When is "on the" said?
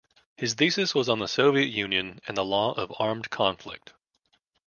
1.09-1.27